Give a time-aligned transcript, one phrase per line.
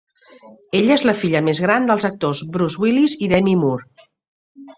[0.77, 4.09] Ella és la filla més gran dels actors Bruce Willis i Demi Moore.